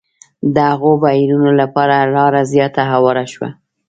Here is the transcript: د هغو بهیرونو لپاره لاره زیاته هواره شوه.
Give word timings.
د 0.53 0.55
هغو 0.71 0.91
بهیرونو 1.03 1.51
لپاره 1.61 1.95
لاره 2.15 2.41
زیاته 2.53 2.83
هواره 2.91 3.25
شوه. 3.33 3.49